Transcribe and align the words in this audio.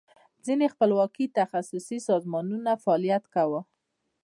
ځینې 0.45 0.65
خپلواکي 0.73 1.25
تخصصي 1.39 1.97
سازمانونو 2.09 2.71
فعالیت 2.83 3.23
کاو. 3.33 3.57